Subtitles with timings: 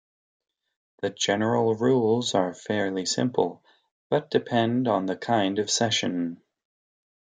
[1.03, 3.63] The general rules are fairly simple,
[4.09, 6.41] but depend on the kind of session.